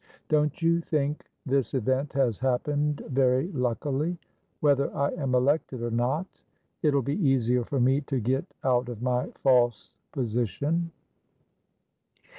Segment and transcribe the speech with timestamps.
[0.29, 4.17] Don't you think this event has happened very luckily?
[4.59, 6.25] Whether I am elected or not,
[6.81, 10.89] it'll be easier for me to get out of my false position."